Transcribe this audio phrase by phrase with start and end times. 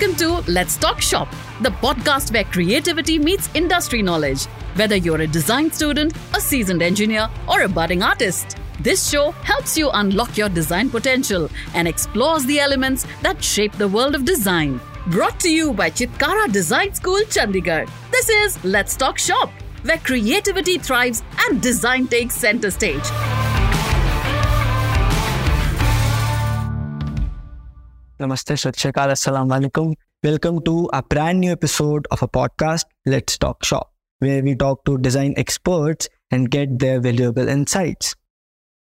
[0.00, 1.28] Welcome to Let's Talk Shop,
[1.60, 4.44] the podcast where creativity meets industry knowledge.
[4.76, 9.76] Whether you're a design student, a seasoned engineer, or a budding artist, this show helps
[9.76, 14.80] you unlock your design potential and explores the elements that shape the world of design.
[15.08, 17.90] Brought to you by Chitkara Design School, Chandigarh.
[18.12, 19.50] This is Let's Talk Shop,
[19.82, 23.02] where creativity thrives and design takes center stage.
[28.20, 29.94] Namaste, Shatshakal, Assalamu alaikum.
[30.24, 34.84] Welcome to a brand new episode of a podcast, Let's Talk Shop, where we talk
[34.86, 38.16] to design experts and get their valuable insights.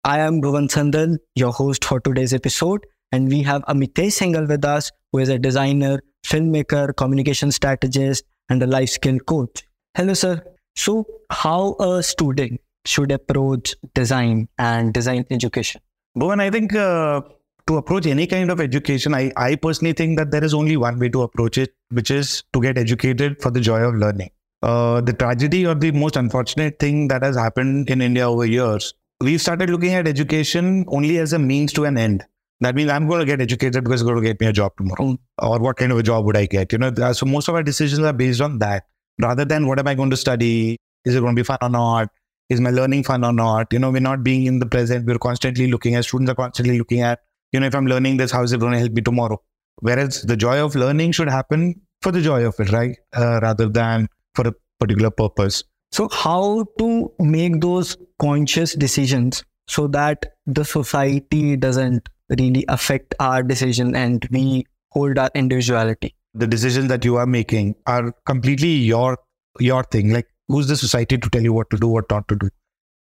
[0.03, 4.63] I am Bhuvan Sandal, your host for today's episode, and we have Amitesh Singhal with
[4.63, 9.63] us, who is a designer, filmmaker, communication strategist, and a life skill coach.
[9.95, 10.43] Hello, sir.
[10.75, 15.81] So, how a student should approach design and design education?
[16.15, 17.21] Bhuvan, I think uh,
[17.67, 20.99] to approach any kind of education, I, I personally think that there is only one
[20.99, 24.29] way to approach it, which is to get educated for the joy of learning.
[24.61, 28.93] Uh, the tragedy or the most unfortunate thing that has happened in India over years,
[29.19, 32.23] we've started looking at education only as a means to an end.
[32.61, 34.71] That means I'm going to get educated because it's going to get me a job
[34.77, 35.03] tomorrow.
[35.03, 35.17] Mm.
[35.41, 36.71] Or what kind of a job would I get?
[36.71, 38.85] You know, uh, so most of our decisions are based on that
[39.21, 40.77] rather than what am I going to study?
[41.03, 42.07] Is it going to be fun or not?
[42.49, 43.73] Is my learning fun or not?
[43.73, 45.05] You know, we're not being in the present.
[45.05, 47.19] We're constantly looking at, students are constantly looking at,
[47.53, 49.41] you know, if I'm learning this, how is it going to help me tomorrow?
[49.79, 52.97] Whereas the joy of learning should happen for the joy of it, right?
[53.15, 55.63] Uh, rather than for a particular purpose.
[55.91, 63.43] So, how to make those conscious decisions so that the society doesn't really affect our
[63.43, 66.15] decision and we hold our individuality?
[66.33, 69.17] The decisions that you are making are completely your
[69.59, 70.11] your thing.
[70.11, 72.49] Like who's the society to tell you what to do, what not to do?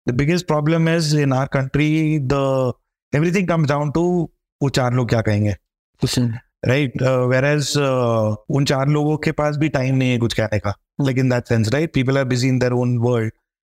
[0.06, 2.74] The biggest problem is in our country, the
[3.14, 4.30] everything comes down to
[4.64, 5.56] वो चार लोग क्या कहेंगे?
[6.02, 6.20] कुछ
[6.68, 10.74] right where as उन चार लोगों के पास भी टाइम नहीं है कुछ कहने का।
[11.02, 13.32] Like in that sense right people are busy in their own world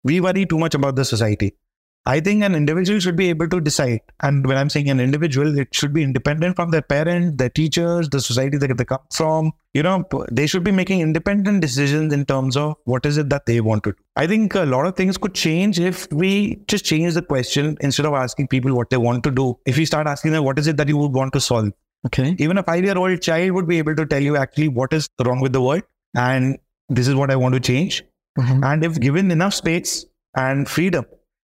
[0.06, 1.50] we worry too much about the society.
[2.08, 4.02] I think an individual should be able to decide.
[4.22, 8.10] And when I'm saying an individual, it should be independent from their parents, their teachers,
[8.10, 9.54] the society that they come from.
[9.74, 13.48] You know, they should be making independent decisions in terms of what is it that
[13.48, 13.98] they want to do.
[14.16, 18.06] I think a lot of things could change if we just change the question instead
[18.06, 19.58] of asking people what they want to do.
[19.66, 21.72] If we start asking them, what is it that you would want to solve?
[22.06, 22.36] Okay.
[22.38, 25.10] Even a five year old child would be able to tell you actually what is
[25.26, 25.82] wrong with the world.
[26.16, 28.04] And this is what I want to change.
[28.38, 28.64] Mhm.
[28.64, 30.06] And if given enough space
[30.36, 31.06] and freedom,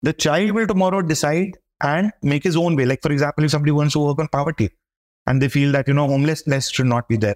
[0.03, 2.85] the child will tomorrow decide and make his own way.
[2.85, 4.69] Like, for example, if somebody wants to work on poverty
[5.27, 7.35] and they feel that, you know, homelessness should not be there.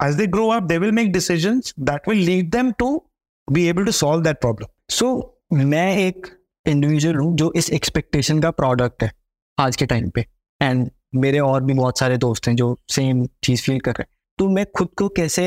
[0.00, 3.02] As they grow up, they will make decisions that will lead them to
[3.48, 4.68] be able to solve that problem.
[4.90, 5.06] सो
[5.52, 6.26] मैं एक
[6.66, 9.10] individual हूँ जो इस expectation का product है
[9.58, 10.24] आज के टाइम पे
[10.60, 14.16] एंड मेरे और भी बहुत सारे दोस्त हैं जो सेम चीज़ फील कर रहे हैं
[14.38, 15.44] तो मैं खुद को कैसे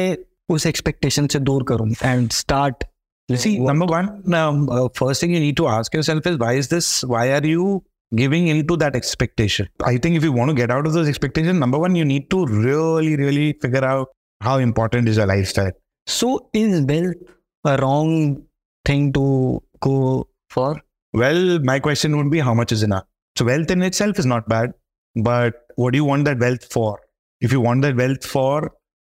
[0.50, 2.84] उस एक्सपेक्टेशन से दूर करूँ and start
[3.32, 6.54] You see, number one, um, uh, first thing you need to ask yourself is why
[6.54, 7.02] is this?
[7.06, 7.82] Why are you
[8.14, 9.70] giving into that expectation?
[9.86, 12.30] I think if you want to get out of those expectations, number one, you need
[12.32, 14.10] to really, really figure out
[14.42, 15.72] how important is your lifestyle.
[16.08, 17.16] So, is wealth
[17.64, 18.44] a wrong
[18.84, 20.82] thing to go for?
[21.14, 23.06] Well, my question would be how much is enough?
[23.38, 24.74] So, wealth in itself is not bad,
[25.16, 27.00] but what do you want that wealth for?
[27.40, 28.74] If you want that wealth for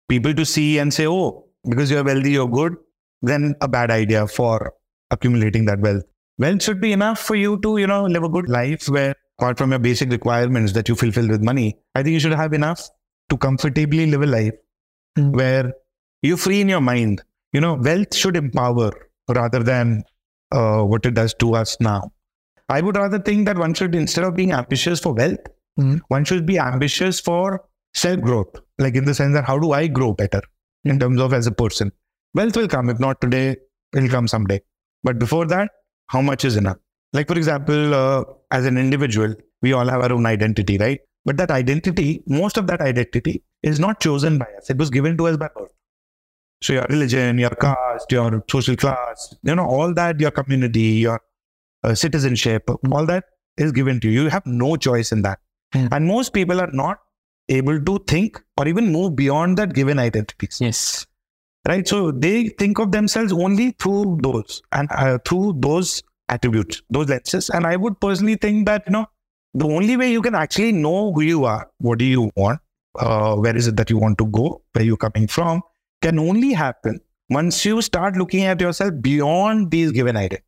[0.08, 2.78] people to see and say, oh, because you're wealthy, you're good,
[3.26, 4.74] then a bad idea for
[5.12, 6.04] accumulating that wealth.
[6.38, 9.58] Wealth should be enough for you to, you know, live a good life where, apart
[9.58, 12.90] from your basic requirements that you fulfill with money, I think you should have enough
[13.30, 14.54] to comfortably live a life
[15.18, 15.34] Mm.
[15.34, 15.74] where
[16.22, 17.24] you're free in your mind.
[17.54, 18.92] You know, wealth should empower
[19.30, 20.04] rather than
[20.52, 22.12] uh, what it does to us now.
[22.70, 25.40] I would rather think that one should, instead of being ambitious for wealth,
[25.80, 26.02] Mhm.
[26.10, 27.62] one should be ambitious for
[27.94, 28.54] self growth.
[28.78, 30.42] Like in the sense that how do I grow better
[30.84, 31.92] in terms of as a person?
[32.36, 32.90] Wealth will come.
[32.90, 33.56] If not today,
[33.96, 34.62] it'll come someday.
[35.04, 35.70] But before that,
[36.08, 36.78] how much is enough?
[37.14, 41.00] Like, for example, uh, as an individual, we all have our own identity, right?
[41.24, 44.70] But that identity, most of that identity is not chosen by us.
[44.70, 45.72] It was given to us by birth.
[46.62, 51.22] So your religion, your caste, your social class, you know, all that, your community, your
[51.84, 53.26] uh, citizenship, all that
[53.58, 54.24] is given to you.
[54.24, 55.40] You have no choice in that.
[55.74, 55.88] Hmm.
[55.92, 57.00] And most people are not
[57.50, 61.06] able to think or even move beyond that given identities yes
[61.68, 61.88] right?
[61.88, 67.50] So they think of themselves only through those and uh, through those attributes, those lenses.
[67.50, 69.06] And I would personally think that you know
[69.54, 72.60] the only way you can actually know who you are, what do you want,
[73.00, 75.62] uh, where is it that you want to go, where you're coming from,
[76.02, 80.42] can only happen once you start looking at yourself beyond these given ideas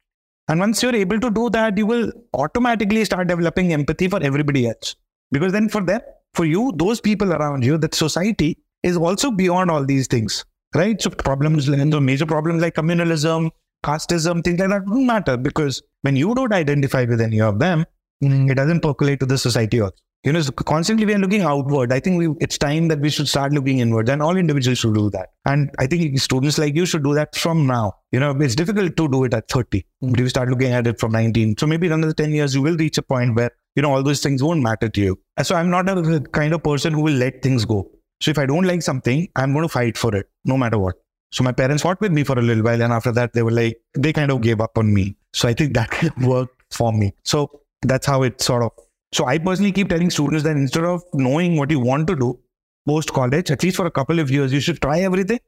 [0.50, 4.68] And once you're able to do that, you will automatically start developing empathy for everybody
[4.68, 4.96] else.
[5.32, 6.02] Because then for them,
[6.34, 10.46] for you, those people around you, that society is also beyond all these things,
[10.78, 11.02] right?
[11.02, 13.52] So problems, and the major problems like communalism,
[13.84, 17.86] casteism, things like that don't matter because when you don't identify with any of them,
[18.24, 19.96] mm, it doesn't percolate to the society also.
[20.24, 21.94] You know, so constantly we are looking outward.
[21.94, 24.96] I think we, it's time that we should start looking inward, and all individuals should
[24.96, 25.30] do that.
[25.46, 27.94] And I think students like you should do that from now.
[28.12, 30.12] You know, it's difficult to do it at 30, mm.
[30.12, 32.56] but if you start looking at it from 19, so maybe in another 10 years,
[32.56, 35.20] you will reach a point where, you know, all those things won't matter to you.
[35.44, 37.90] So I'm not a kind of person who will let things go.
[38.20, 40.96] So if I don't like something, I'm going to fight for it, no matter what.
[41.32, 43.52] So my parents fought with me for a little while, and after that, they were
[43.52, 45.16] like, they kind of gave up on me.
[45.34, 45.92] So I think that
[46.22, 47.14] worked for me.
[47.24, 48.72] So that's how it sort of.
[49.14, 52.40] So I personally keep telling students that instead of knowing what you want to do
[52.88, 55.40] post college, at least for a couple of years, you should try everything,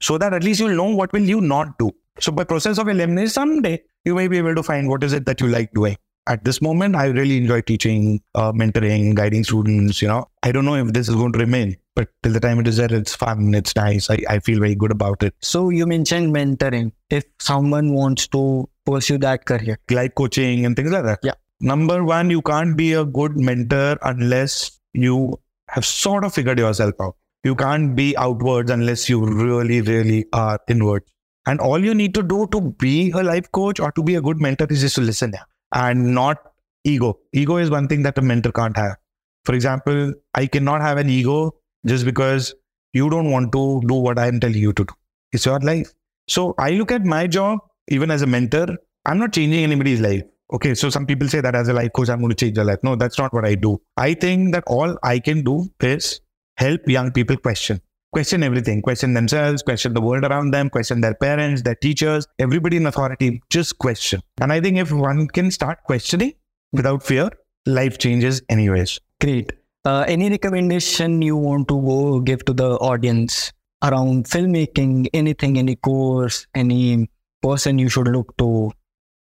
[0.00, 1.90] so that at least you'll know what will you not do.
[2.20, 5.24] So by process of elimination, someday you may be able to find what is it
[5.26, 5.96] that you like doing.
[6.26, 10.02] At this moment, I really enjoy teaching, uh, mentoring, guiding students.
[10.02, 12.58] You know, I don't know if this is going to remain, but till the time
[12.60, 14.08] it is there, it's fun, it's nice.
[14.08, 15.34] I, I feel very good about it.
[15.40, 16.92] So you mentioned mentoring.
[17.10, 21.20] If someone wants to pursue that career, Like coaching and things like that.
[21.22, 21.34] Yeah.
[21.60, 26.94] Number one, you can't be a good mentor unless you have sort of figured yourself
[27.00, 27.16] out.
[27.44, 31.06] You can't be outwards unless you really, really are inwards.
[31.46, 34.20] And all you need to do to be a life coach or to be a
[34.20, 35.34] good mentor is just to listen
[35.72, 36.38] and not
[36.84, 37.18] ego.
[37.32, 38.96] Ego is one thing that a mentor can't have.
[39.44, 41.52] For example, I cannot have an ego
[41.86, 42.54] just because
[42.92, 44.94] you don't want to do what I'm telling you to do.
[45.32, 45.92] It's your life.
[46.28, 47.58] So I look at my job,
[47.88, 48.76] even as a mentor,
[49.06, 50.22] I'm not changing anybody's life.
[50.52, 52.64] Okay, so some people say that as a life coach, I'm going to change their
[52.64, 52.78] life.
[52.82, 53.80] No, that's not what I do.
[53.96, 56.20] I think that all I can do is
[56.58, 57.80] help young people question.
[58.12, 62.76] Question everything, question themselves, question the world around them, question their parents, their teachers, everybody
[62.76, 64.20] in authority, just question.
[64.42, 66.34] And I think if one can start questioning
[66.72, 67.30] without fear,
[67.64, 69.00] life changes anyways.
[69.18, 69.61] great.
[69.84, 73.52] Uh, any recommendation you want to go give to the audience
[73.82, 75.08] around filmmaking?
[75.12, 77.10] Anything, any course, any
[77.42, 78.70] person you should look to?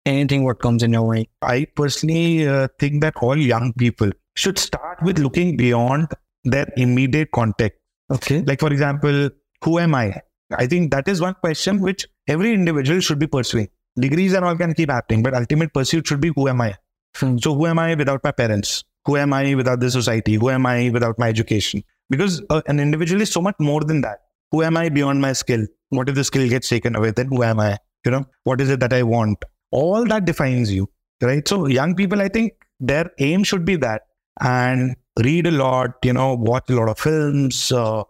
[0.06, 1.28] Anything what comes in your way?
[1.42, 6.07] I personally uh, think that all young people should start with looking beyond
[6.46, 7.80] their immediate context.
[8.12, 8.42] Okay.
[8.42, 9.30] Like, for example,
[9.63, 10.22] who am I?
[10.56, 13.68] I think that is one question which every individual should be pursuing.
[14.00, 16.75] Degrees and all can keep happening, but ultimate pursuit should be who am I?
[17.16, 17.38] Hmm.
[17.40, 18.84] So, who am I without my parents?
[19.06, 20.36] Who am I without the society?
[20.36, 21.84] Who am I without my education?
[22.10, 24.19] Because uh, an individual is so much more than that.
[24.52, 25.66] Who am I beyond my skill?
[25.90, 27.12] What if the skill gets taken away?
[27.12, 27.78] Then who am I?
[28.06, 29.44] You know, what is it that I want?
[29.72, 30.90] All that defines you,
[31.22, 31.48] right?
[31.48, 34.04] So, young people, I think their aim should be that
[34.42, 38.04] and read a lot, you know, watch a lot of films, uh,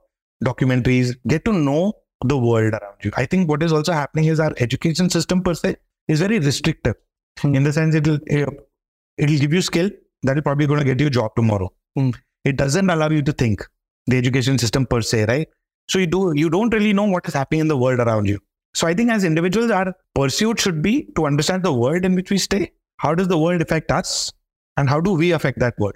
[0.44, 1.94] documentaries, get to know
[2.26, 3.12] the world around you.
[3.16, 5.78] I think what is also happening is our education system per se
[6.08, 6.96] is very restrictive
[7.42, 7.54] Hmm.
[7.54, 9.90] in the sense it'll it'll give you skill
[10.26, 11.72] that is probably going to get you a job tomorrow.
[11.96, 12.12] Hmm.
[12.44, 13.66] It doesn't allow you to think
[14.08, 15.48] the education system per se, right?
[15.88, 18.40] So you do you don't really know what is happening in the world around you.
[18.74, 22.30] So I think as individuals, our pursuit should be to understand the world in which
[22.30, 22.72] we stay.
[22.98, 24.32] How does the world affect us,
[24.78, 25.96] and how do we affect that world?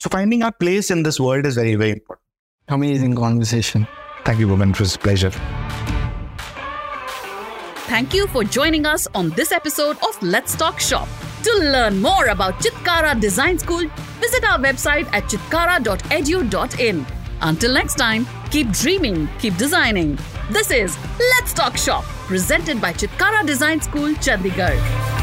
[0.00, 2.26] So finding our place in this world is very very important.
[2.68, 3.86] Amazing conversation.
[4.24, 4.70] Thank you, Bhuvan.
[4.70, 5.30] It was a pleasure.
[7.90, 11.08] Thank you for joining us on this episode of Let's Talk Shop.
[11.42, 13.88] To learn more about Chitkara Design School,
[14.20, 17.06] visit our website at chitkara.edu.in.
[17.40, 20.18] Until next time, keep dreaming, keep designing.
[20.50, 25.19] This is Let's Talk Shop, presented by Chitkara Design School, Chandigarh.